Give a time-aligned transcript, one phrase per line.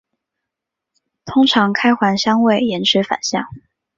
[1.25, 3.45] 通常开环相位延迟反相。